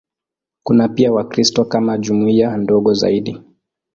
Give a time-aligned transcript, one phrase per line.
[0.63, 3.39] Kuna pia Wakristo kama jumuiya ndogo zaidi.